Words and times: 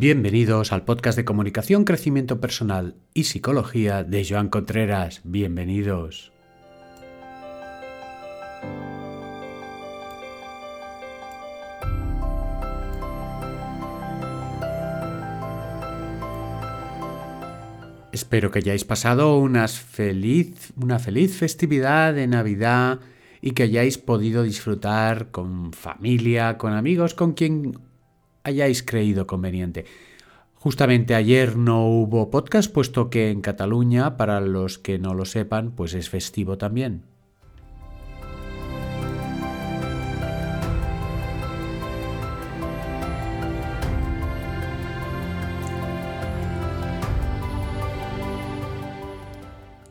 Bienvenidos 0.00 0.72
al 0.72 0.86
podcast 0.86 1.18
de 1.18 1.26
comunicación, 1.26 1.84
crecimiento 1.84 2.40
personal 2.40 2.94
y 3.12 3.24
psicología 3.24 4.02
de 4.02 4.26
Joan 4.26 4.48
Contreras. 4.48 5.20
Bienvenidos. 5.24 6.32
Espero 18.10 18.50
que 18.50 18.60
hayáis 18.60 18.86
pasado 18.86 19.46
feliz, 19.68 20.72
una 20.80 20.98
feliz 20.98 21.36
festividad 21.36 22.14
de 22.14 22.26
Navidad 22.26 23.00
y 23.42 23.50
que 23.50 23.64
hayáis 23.64 23.98
podido 23.98 24.44
disfrutar 24.44 25.30
con 25.30 25.74
familia, 25.74 26.56
con 26.56 26.72
amigos, 26.72 27.12
con 27.12 27.34
quien 27.34 27.89
hayáis 28.44 28.82
creído 28.82 29.26
conveniente. 29.26 29.84
Justamente 30.54 31.14
ayer 31.14 31.56
no 31.56 31.86
hubo 31.86 32.30
podcast, 32.30 32.72
puesto 32.72 33.08
que 33.08 33.30
en 33.30 33.40
Cataluña, 33.40 34.16
para 34.16 34.40
los 34.40 34.78
que 34.78 34.98
no 34.98 35.14
lo 35.14 35.24
sepan, 35.24 35.72
pues 35.72 35.94
es 35.94 36.10
festivo 36.10 36.58
también. 36.58 37.02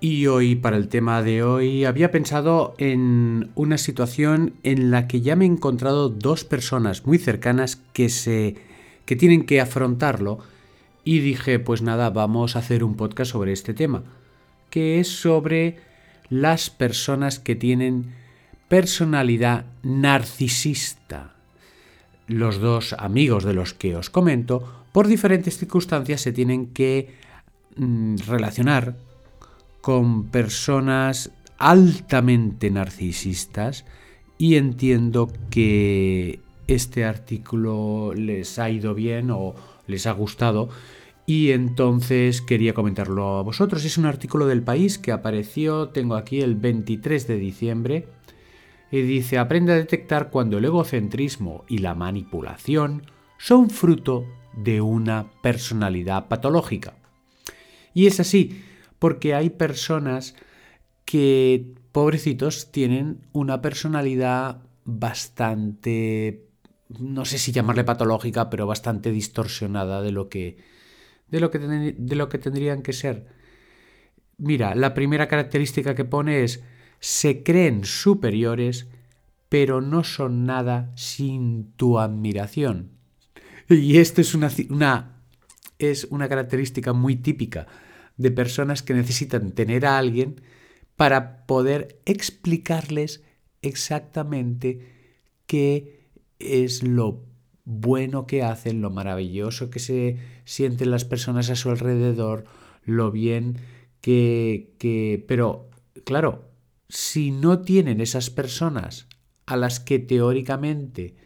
Y 0.00 0.26
hoy, 0.26 0.56
para 0.56 0.76
el 0.76 0.88
tema 0.88 1.22
de 1.22 1.42
hoy, 1.42 1.84
había 1.84 2.10
pensado 2.10 2.74
en 2.78 3.50
una 3.54 3.78
situación 3.78 4.54
en 4.62 4.90
la 4.90 5.08
que 5.08 5.22
ya 5.22 5.36
me 5.36 5.46
he 5.46 5.48
encontrado 5.48 6.10
dos 6.10 6.44
personas 6.44 7.06
muy 7.06 7.18
cercanas 7.18 7.80
que 7.92 8.08
se. 8.08 8.56
que 9.06 9.16
tienen 9.16 9.46
que 9.46 9.60
afrontarlo. 9.60 10.38
Y 11.02 11.20
dije, 11.20 11.58
pues 11.58 11.82
nada, 11.82 12.10
vamos 12.10 12.56
a 12.56 12.58
hacer 12.58 12.84
un 12.84 12.96
podcast 12.96 13.32
sobre 13.32 13.52
este 13.52 13.72
tema. 13.72 14.02
Que 14.70 15.00
es 15.00 15.08
sobre 15.08 15.76
las 16.28 16.68
personas 16.68 17.38
que 17.38 17.54
tienen 17.54 18.12
personalidad 18.68 19.66
narcisista. 19.82 21.34
Los 22.26 22.58
dos 22.58 22.94
amigos 22.98 23.44
de 23.44 23.54
los 23.54 23.72
que 23.72 23.96
os 23.96 24.10
comento, 24.10 24.84
por 24.92 25.06
diferentes 25.06 25.56
circunstancias, 25.58 26.20
se 26.20 26.32
tienen 26.32 26.66
que 26.66 27.14
mm, 27.76 28.16
relacionar 28.26 28.96
con 29.86 30.24
personas 30.24 31.30
altamente 31.58 32.72
narcisistas 32.72 33.84
y 34.36 34.56
entiendo 34.56 35.30
que 35.48 36.40
este 36.66 37.04
artículo 37.04 38.12
les 38.12 38.58
ha 38.58 38.68
ido 38.68 38.94
bien 38.94 39.30
o 39.30 39.54
les 39.86 40.08
ha 40.08 40.10
gustado 40.10 40.70
y 41.24 41.52
entonces 41.52 42.42
quería 42.42 42.74
comentarlo 42.74 43.36
a 43.36 43.42
vosotros. 43.42 43.84
Es 43.84 43.96
un 43.96 44.06
artículo 44.06 44.48
del 44.48 44.64
país 44.64 44.98
que 44.98 45.12
apareció, 45.12 45.90
tengo 45.90 46.16
aquí 46.16 46.40
el 46.40 46.56
23 46.56 47.28
de 47.28 47.36
diciembre, 47.36 48.08
y 48.90 49.02
dice, 49.02 49.38
aprende 49.38 49.72
a 49.72 49.76
detectar 49.76 50.30
cuando 50.30 50.58
el 50.58 50.64
egocentrismo 50.64 51.64
y 51.68 51.78
la 51.78 51.94
manipulación 51.94 53.02
son 53.38 53.70
fruto 53.70 54.24
de 54.52 54.80
una 54.80 55.26
personalidad 55.42 56.26
patológica. 56.26 56.96
Y 57.94 58.08
es 58.08 58.18
así, 58.18 58.64
porque 59.06 59.34
hay 59.34 59.50
personas 59.50 60.34
que, 61.04 61.74
pobrecitos, 61.92 62.72
tienen 62.72 63.20
una 63.32 63.62
personalidad 63.62 64.64
bastante, 64.84 66.48
no 66.88 67.24
sé 67.24 67.38
si 67.38 67.52
llamarle 67.52 67.84
patológica, 67.84 68.50
pero 68.50 68.66
bastante 68.66 69.12
distorsionada 69.12 70.02
de 70.02 70.10
lo 70.10 70.28
que, 70.28 70.58
de 71.28 71.38
lo 71.38 71.52
que, 71.52 71.60
de 71.60 72.16
lo 72.16 72.28
que 72.28 72.38
tendrían 72.38 72.82
que 72.82 72.92
ser. 72.92 73.28
Mira, 74.38 74.74
la 74.74 74.92
primera 74.92 75.28
característica 75.28 75.94
que 75.94 76.04
pone 76.04 76.42
es 76.42 76.64
se 76.98 77.44
creen 77.44 77.84
superiores, 77.84 78.88
pero 79.48 79.80
no 79.80 80.02
son 80.02 80.46
nada 80.46 80.90
sin 80.96 81.70
tu 81.76 82.00
admiración. 82.00 82.90
Y 83.68 83.98
esto 83.98 84.20
es 84.20 84.34
una, 84.34 84.50
una, 84.68 85.22
es 85.78 86.08
una 86.10 86.28
característica 86.28 86.92
muy 86.92 87.14
típica 87.14 87.68
de 88.16 88.30
personas 88.30 88.82
que 88.82 88.94
necesitan 88.94 89.52
tener 89.52 89.86
a 89.86 89.98
alguien 89.98 90.40
para 90.96 91.46
poder 91.46 92.00
explicarles 92.06 93.22
exactamente 93.62 94.80
qué 95.46 96.08
es 96.38 96.82
lo 96.82 97.24
bueno 97.64 98.26
que 98.26 98.42
hacen, 98.42 98.80
lo 98.80 98.90
maravilloso 98.90 99.70
que 99.70 99.80
se 99.80 100.18
sienten 100.44 100.90
las 100.90 101.04
personas 101.04 101.50
a 101.50 101.56
su 101.56 101.70
alrededor, 101.70 102.44
lo 102.84 103.10
bien 103.10 103.58
que... 104.00 104.74
que... 104.78 105.24
Pero, 105.26 105.68
claro, 106.04 106.48
si 106.88 107.30
no 107.30 107.60
tienen 107.60 108.00
esas 108.00 108.30
personas 108.30 109.08
a 109.46 109.56
las 109.56 109.80
que 109.80 109.98
teóricamente 109.98 111.16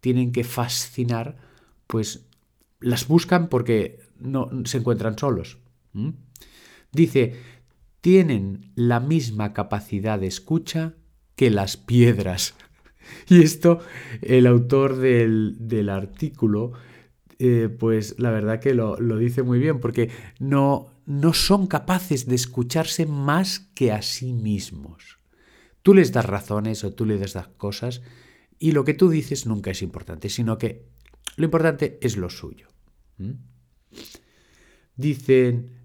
tienen 0.00 0.32
que 0.32 0.44
fascinar, 0.44 1.36
pues 1.86 2.26
las 2.80 3.08
buscan 3.08 3.48
porque 3.48 4.00
no 4.18 4.50
se 4.64 4.78
encuentran 4.78 5.18
solos. 5.18 5.58
Dice, 6.92 7.34
tienen 8.00 8.72
la 8.74 9.00
misma 9.00 9.52
capacidad 9.52 10.18
de 10.18 10.26
escucha 10.26 10.94
que 11.36 11.50
las 11.50 11.76
piedras. 11.76 12.54
Y 13.26 13.42
esto, 13.42 13.80
el 14.20 14.46
autor 14.46 14.96
del, 14.96 15.88
artículo, 15.88 16.72
eh, 17.38 17.70
pues 17.70 18.16
la 18.18 18.30
verdad 18.30 18.60
que 18.60 18.74
lo, 18.74 19.00
lo, 19.00 19.16
dice 19.16 19.42
muy 19.42 19.58
bien, 19.58 19.80
porque 19.80 20.10
no, 20.38 20.98
no 21.06 21.32
son 21.32 21.66
capaces 21.68 22.26
de 22.26 22.34
escucharse 22.34 23.06
más 23.06 23.60
que 23.60 23.92
a 23.92 24.02
sí 24.02 24.34
mismos. 24.34 25.18
Tú 25.82 25.94
les 25.94 26.12
das 26.12 26.26
razones 26.26 26.84
o 26.84 26.92
tú 26.92 27.06
les 27.06 27.32
das 27.32 27.48
cosas 27.48 28.02
y 28.58 28.72
lo 28.72 28.84
que 28.84 28.92
tú 28.92 29.08
dices 29.08 29.46
nunca 29.46 29.70
es 29.70 29.80
importante, 29.80 30.28
sino 30.28 30.58
que 30.58 30.84
lo 31.36 31.44
importante 31.44 31.98
es 32.02 32.18
lo 32.18 32.28
suyo. 32.28 32.68
¿Mm? 33.16 33.30
Dicen, 34.96 35.77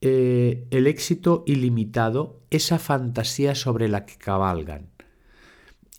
eh, 0.00 0.66
el 0.70 0.86
éxito 0.86 1.42
ilimitado, 1.46 2.40
esa 2.50 2.78
fantasía 2.78 3.54
sobre 3.54 3.88
la 3.88 4.04
que 4.04 4.16
cabalgan. 4.16 4.90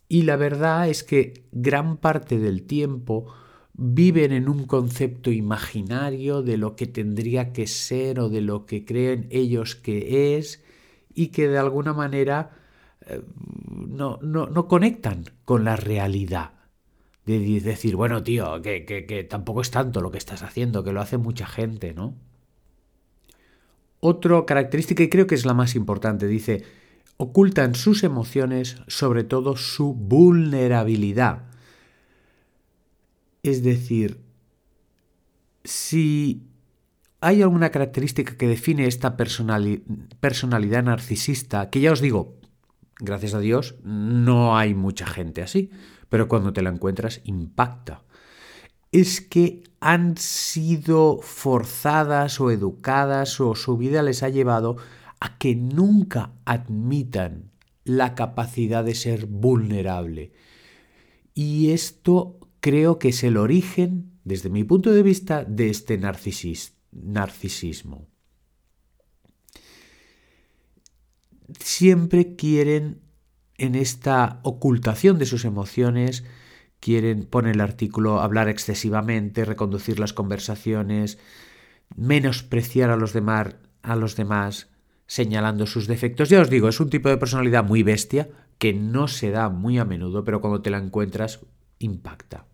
Y 0.07 0.23
la 0.23 0.35
verdad 0.35 0.87
es 0.87 1.03
que 1.03 1.45
gran 1.51 1.97
parte 1.97 2.37
del 2.37 2.63
tiempo 2.63 3.33
viven 3.73 4.31
en 4.31 4.49
un 4.49 4.65
concepto 4.65 5.31
imaginario 5.31 6.41
de 6.41 6.57
lo 6.57 6.75
que 6.75 6.87
tendría 6.87 7.53
que 7.53 7.67
ser 7.67 8.19
o 8.19 8.29
de 8.29 8.41
lo 8.41 8.65
que 8.65 8.85
creen 8.85 9.27
ellos 9.31 9.75
que 9.75 10.37
es 10.37 10.63
y 11.13 11.27
que 11.27 11.47
de 11.47 11.57
alguna 11.57 11.93
manera 11.93 12.51
eh, 13.07 13.21
no, 13.67 14.19
no, 14.21 14.67
conectan 14.67 15.25
con 15.45 15.63
la 15.63 15.75
realidad. 15.75 16.51
De 17.25 17.39
decir, 17.59 17.97
bueno, 17.97 18.23
tío, 18.23 18.61
que, 18.61 18.85
que 18.85 19.23
tampoco 19.25 19.59
es 19.61 19.69
tanto 19.69 19.99
lo 19.99 20.11
que 20.11 20.17
estás 20.17 20.43
haciendo, 20.43 20.83
que 20.83 20.93
lo 20.93 21.01
hace 21.01 21.17
mucha 21.17 21.45
gente, 21.45 21.93
¿no? 21.93 22.15
Otra 23.99 24.45
característica, 24.45 25.03
y 25.03 25.09
creo 25.09 25.27
que 25.27 25.35
es 25.35 25.45
la 25.45 25.53
más 25.53 25.75
importante, 25.75 26.27
dice, 26.27 26.63
ocultan 27.17 27.73
sus 27.75 28.03
emociones, 28.03 28.77
sobre 28.87 29.23
todo 29.23 29.55
su 29.57 29.93
vulnerabilidad. 29.93 31.43
Es 33.43 33.63
decir, 33.63 34.21
si 35.63 36.43
hay 37.21 37.41
alguna 37.41 37.71
característica 37.71 38.37
que 38.37 38.47
define 38.47 38.85
esta 38.85 39.17
personalidad 39.17 40.83
narcisista, 40.83 41.69
que 41.69 41.81
ya 41.81 41.91
os 41.91 42.01
digo, 42.01 42.37
gracias 42.99 43.33
a 43.33 43.39
Dios, 43.39 43.75
no 43.83 44.55
hay 44.55 44.75
mucha 44.75 45.07
gente 45.07 45.41
así, 45.41 45.71
pero 46.09 46.27
cuando 46.27 46.53
te 46.53 46.61
la 46.61 46.69
encuentras 46.69 47.21
impacta 47.23 48.03
es 48.99 49.21
que 49.21 49.63
han 49.79 50.17
sido 50.17 51.19
forzadas 51.21 52.41
o 52.41 52.49
educadas 52.49 53.39
o 53.39 53.53
su 53.53 53.77
vida 53.77 54.01
les 54.01 54.23
ha 54.23 54.29
llevado 54.29 54.77
a 55.19 55.37
que 55.37 55.55
nunca 55.55 56.33
admitan 56.45 57.51
la 57.83 58.15
capacidad 58.15 58.83
de 58.83 58.95
ser 58.95 59.27
vulnerable. 59.27 60.31
Y 61.35 61.69
esto 61.71 62.39
creo 62.59 62.97
que 62.97 63.09
es 63.09 63.23
el 63.23 63.37
origen, 63.37 64.13
desde 64.23 64.49
mi 64.49 64.63
punto 64.63 64.91
de 64.91 65.03
vista, 65.03 65.45
de 65.45 65.69
este 65.69 65.99
narcisismo. 65.99 68.07
Siempre 71.59 72.35
quieren, 72.35 73.01
en 73.57 73.75
esta 73.75 74.39
ocultación 74.43 75.19
de 75.19 75.27
sus 75.27 75.45
emociones, 75.45 76.23
quieren, 76.79 77.25
poner 77.25 77.55
el 77.55 77.61
artículo, 77.61 78.21
hablar 78.21 78.49
excesivamente, 78.49 79.45
reconducir 79.45 79.99
las 79.99 80.13
conversaciones, 80.13 81.17
menospreciar 81.95 82.89
a 82.89 82.97
los, 82.97 83.13
demás, 83.13 83.55
a 83.81 83.95
los 83.95 84.15
demás, 84.15 84.69
señalando 85.05 85.65
sus 85.65 85.87
defectos. 85.87 86.29
Ya 86.29 86.41
os 86.41 86.49
digo, 86.49 86.67
es 86.67 86.79
un 86.79 86.89
tipo 86.89 87.09
de 87.09 87.17
personalidad 87.17 87.63
muy 87.63 87.83
bestia 87.83 88.29
que 88.57 88.73
no 88.73 89.07
se 89.07 89.31
da 89.31 89.49
muy 89.49 89.77
a 89.77 89.85
menudo, 89.85 90.23
pero 90.23 90.41
cuando 90.41 90.61
te 90.61 90.69
la 90.69 90.77
encuentras, 90.77 91.39
impacta. 91.79 92.45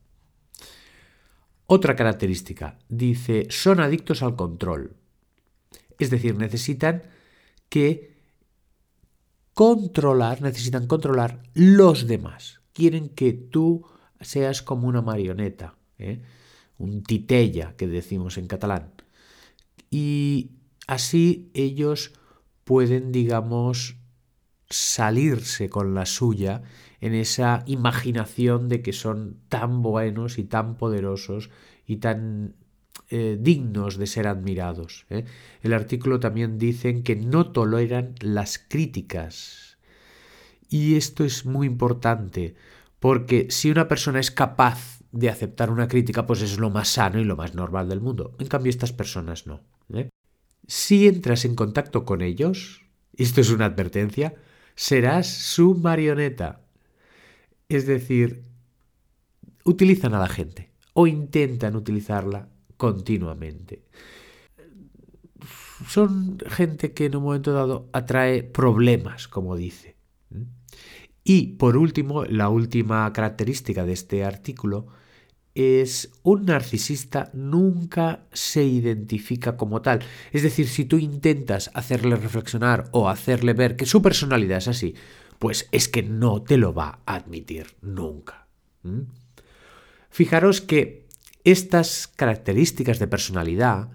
Otra 1.65 1.95
característica, 1.95 2.77
dice, 2.89 3.47
son 3.49 3.79
adictos 3.79 4.21
al 4.21 4.35
control. 4.35 4.95
Es 5.97 6.09
decir, 6.09 6.35
necesitan 6.37 7.03
que 7.69 8.13
controlar, 9.53 10.41
necesitan 10.41 10.87
controlar 10.87 11.41
los 11.53 12.07
demás. 12.07 12.61
Quieren 12.73 13.09
que 13.09 13.33
tú 13.33 13.85
seas 14.23 14.61
como 14.61 14.87
una 14.87 15.01
marioneta, 15.01 15.75
¿eh? 15.97 16.21
un 16.77 17.03
titella 17.03 17.75
que 17.77 17.87
decimos 17.87 18.37
en 18.37 18.47
catalán. 18.47 18.91
Y 19.89 20.51
así 20.87 21.49
ellos 21.53 22.13
pueden, 22.63 23.11
digamos, 23.11 23.97
salirse 24.69 25.69
con 25.69 25.93
la 25.93 26.05
suya 26.05 26.63
en 27.01 27.13
esa 27.13 27.63
imaginación 27.67 28.69
de 28.69 28.81
que 28.81 28.93
son 28.93 29.37
tan 29.49 29.81
buenos 29.81 30.39
y 30.39 30.45
tan 30.45 30.77
poderosos 30.77 31.49
y 31.85 31.97
tan 31.97 32.55
eh, 33.09 33.37
dignos 33.39 33.97
de 33.97 34.07
ser 34.07 34.27
admirados. 34.27 35.05
¿eh? 35.09 35.25
El 35.61 35.73
artículo 35.73 36.19
también 36.19 36.57
dice 36.57 37.03
que 37.03 37.15
no 37.15 37.51
toleran 37.51 38.15
las 38.21 38.57
críticas. 38.57 39.77
Y 40.69 40.95
esto 40.95 41.23
es 41.23 41.45
muy 41.45 41.67
importante, 41.67 42.55
porque 43.03 43.47
si 43.49 43.69
una 43.69 43.89
persona 43.89 44.21
es 44.21 44.31
capaz 44.31 45.01
de 45.11 45.29
aceptar 45.29 45.69
una 45.69 45.89
crítica, 45.89 46.25
pues 46.25 46.41
es 46.41 46.57
lo 46.57 46.69
más 46.69 46.87
sano 46.87 47.19
y 47.19 47.25
lo 47.25 47.35
más 47.35 47.53
normal 47.53 47.89
del 47.89 47.99
mundo. 47.99 48.33
En 48.39 48.47
cambio, 48.47 48.69
estas 48.69 48.93
personas 48.93 49.45
no. 49.45 49.59
¿eh? 49.93 50.07
Si 50.67 51.05
entras 51.05 51.43
en 51.43 51.53
contacto 51.55 52.05
con 52.05 52.21
ellos, 52.21 52.85
esto 53.17 53.41
es 53.41 53.49
una 53.49 53.65
advertencia, 53.65 54.35
serás 54.75 55.27
su 55.27 55.75
marioneta. 55.75 56.61
Es 57.67 57.87
decir, 57.87 58.45
utilizan 59.65 60.13
a 60.13 60.19
la 60.19 60.29
gente 60.29 60.71
o 60.93 61.05
intentan 61.05 61.75
utilizarla 61.75 62.47
continuamente. 62.77 63.83
Son 65.89 66.37
gente 66.47 66.93
que 66.93 67.07
en 67.07 67.17
un 67.17 67.23
momento 67.23 67.51
dado 67.51 67.89
atrae 67.91 68.43
problemas, 68.43 69.27
como 69.27 69.57
dice. 69.57 69.97
Y 71.23 71.53
por 71.53 71.77
último, 71.77 72.25
la 72.25 72.49
última 72.49 73.11
característica 73.13 73.85
de 73.85 73.93
este 73.93 74.25
artículo 74.25 74.87
es 75.55 76.11
un 76.23 76.45
narcisista 76.45 77.29
nunca 77.33 78.25
se 78.33 78.63
identifica 78.63 79.55
como 79.55 79.81
tal. 79.81 79.99
Es 80.31 80.43
decir, 80.43 80.67
si 80.67 80.85
tú 80.85 80.97
intentas 80.97 81.69
hacerle 81.73 82.15
reflexionar 82.15 82.89
o 82.91 83.07
hacerle 83.07 83.53
ver 83.53 83.75
que 83.75 83.85
su 83.85 84.01
personalidad 84.01 84.57
es 84.57 84.67
así, 84.67 84.95
pues 85.39 85.67
es 85.71 85.87
que 85.87 86.03
no 86.03 86.41
te 86.41 86.57
lo 86.57 86.73
va 86.73 86.99
a 87.05 87.15
admitir 87.15 87.75
nunca. 87.81 88.47
Fijaros 90.09 90.61
que 90.61 91.07
estas 91.43 92.07
características 92.07 92.99
de 92.99 93.07
personalidad, 93.07 93.89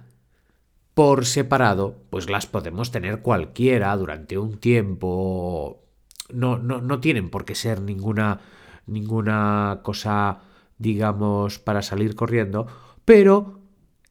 por 0.94 1.26
separado, 1.26 1.96
pues 2.10 2.28
las 2.28 2.46
podemos 2.46 2.90
tener 2.90 3.20
cualquiera 3.20 3.96
durante 3.96 4.38
un 4.38 4.58
tiempo. 4.58 5.87
No, 6.30 6.58
no, 6.58 6.80
no 6.80 7.00
tienen 7.00 7.30
por 7.30 7.44
qué 7.44 7.54
ser 7.54 7.80
ninguna, 7.80 8.40
ninguna 8.86 9.80
cosa 9.82 10.40
digamos, 10.78 11.58
para 11.58 11.82
salir 11.82 12.14
corriendo, 12.14 12.66
pero 13.04 13.60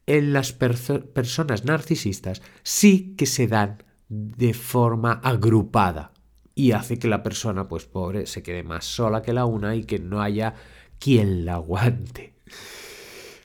en 0.06 0.32
las 0.32 0.52
personas 0.52 1.64
narcisistas 1.64 2.42
sí 2.62 3.14
que 3.16 3.26
se 3.26 3.46
dan 3.46 3.82
de 4.08 4.54
forma 4.54 5.12
agrupada 5.12 6.12
y 6.54 6.72
hace 6.72 6.98
que 6.98 7.08
la 7.08 7.22
persona, 7.22 7.68
pues 7.68 7.86
pobre, 7.86 8.26
se 8.26 8.42
quede 8.42 8.62
más 8.62 8.84
sola 8.84 9.22
que 9.22 9.32
la 9.32 9.44
una 9.44 9.76
y 9.76 9.84
que 9.84 9.98
no 9.98 10.22
haya 10.22 10.54
quien 10.98 11.44
la 11.44 11.54
aguante. 11.54 12.34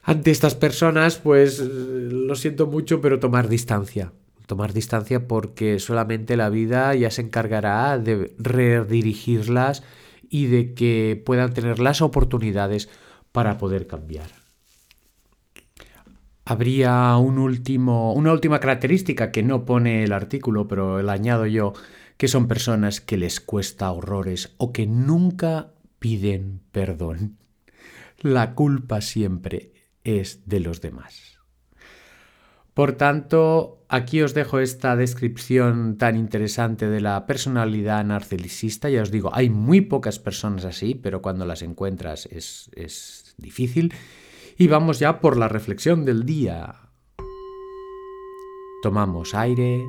Ante 0.04 0.32
estas 0.32 0.56
personas, 0.56 1.18
pues 1.18 1.60
lo 1.60 2.36
siento 2.36 2.68
mucho, 2.68 3.00
pero 3.02 3.20
tomar 3.20 3.48
distancia. 3.48 4.12
Tomar 4.46 4.74
distancia 4.74 5.28
porque 5.28 5.80
solamente 5.80 6.38
la 6.38 6.50
vida 6.50 6.94
ya 6.96 7.10
se 7.12 7.22
encargará 7.22 7.98
de 7.98 8.36
redirigirlas 8.38 9.84
y 10.30 10.48
de 10.48 10.74
que 10.74 11.22
puedan 11.26 11.54
tener 11.54 11.80
las 11.80 12.02
oportunidades 12.02 12.90
para 13.32 13.58
poder 13.58 13.88
cambiar. 13.88 14.44
Habría 16.46 17.16
un 17.18 17.38
último, 17.38 18.14
una 18.14 18.34
última 18.34 18.60
característica 18.60 19.32
que 19.32 19.44
no 19.44 19.64
pone 19.64 20.04
el 20.04 20.12
artículo, 20.12 20.68
pero 20.68 21.02
la 21.02 21.14
añado 21.14 21.46
yo, 21.46 21.74
que 22.18 22.28
son 22.28 22.48
personas 22.48 23.00
que 23.00 23.18
les 23.18 23.40
cuesta 23.40 23.92
horrores 23.92 24.54
o 24.58 24.74
que 24.74 24.86
nunca 24.86 25.72
piden 26.00 26.62
perdón. 26.72 27.38
La 28.20 28.56
culpa 28.56 29.02
siempre 29.02 29.72
es 30.04 30.48
de 30.48 30.60
los 30.60 30.82
demás. 30.82 31.33
Por 32.74 32.94
tanto, 32.94 33.86
aquí 33.88 34.22
os 34.24 34.34
dejo 34.34 34.58
esta 34.60 34.96
descripción 34.96 35.98
tan 35.98 36.18
interesante 36.18 36.90
de 36.90 37.02
la 37.02 37.28
personalidad 37.28 38.04
narcisista. 38.04 38.90
Ya 38.90 39.04
os 39.04 39.12
digo, 39.12 39.30
hay 39.34 39.50
muy 39.52 39.82
pocas 39.82 40.18
personas 40.18 40.66
así, 40.66 40.96
pero 40.96 41.22
cuando 41.22 41.46
las 41.46 41.62
encuentras 41.62 42.26
es, 42.26 42.72
es 42.76 43.36
difícil. 43.38 43.94
Y 44.58 44.68
vamos 44.68 44.98
ya 44.98 45.20
por 45.20 45.38
la 45.38 45.48
reflexión 45.48 46.04
del 46.04 46.26
día. 46.26 46.90
Tomamos 48.82 49.36
aire, 49.36 49.86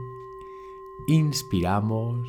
inspiramos, 1.09 2.29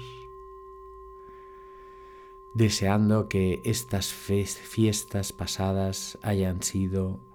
deseando 2.55 3.27
que 3.27 3.59
estas 3.65 4.13
fiestas 4.13 5.33
pasadas 5.33 6.17
hayan 6.23 6.63
sido 6.63 7.34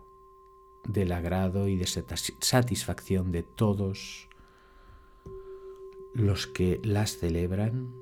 del 0.87 1.13
agrado 1.13 1.69
y 1.69 1.77
de 1.77 1.87
satisfacción 1.87 3.33
de 3.33 3.43
todos 3.43 4.29
los 6.15 6.47
que 6.47 6.81
las 6.83 7.19
celebran. 7.19 7.93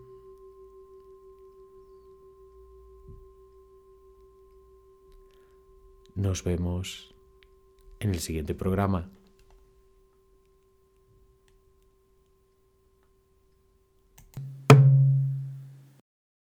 Nos 6.14 6.42
vemos 6.42 7.14
en 8.00 8.10
el 8.10 8.20
siguiente 8.20 8.54
programa. 8.54 9.10